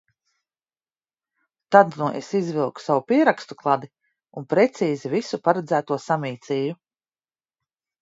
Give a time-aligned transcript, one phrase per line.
[1.75, 3.93] Tad nu es izvilku savu pierakstu kladi
[4.43, 6.79] un precīzi visu paredzēto samīcīju.